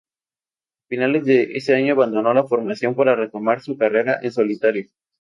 [0.01, 4.89] A finales de ese año abandonó la formación para retomar su carrera en solitario.